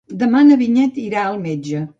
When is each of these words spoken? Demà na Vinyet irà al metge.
Demà 0.21 0.39
na 0.47 0.57
Vinyet 0.61 0.97
irà 1.05 1.27
al 1.33 1.41
metge. 1.47 1.87